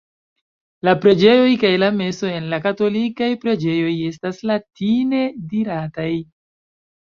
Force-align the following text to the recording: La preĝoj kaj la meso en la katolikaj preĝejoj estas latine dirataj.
La 0.87 0.93
preĝoj 1.03 1.33
kaj 1.63 1.69
la 1.83 1.89
meso 1.97 2.31
en 2.39 2.47
la 2.55 2.59
katolikaj 2.65 3.29
preĝejoj 3.45 3.93
estas 4.09 4.43
latine 4.55 5.23
dirataj. 5.55 6.11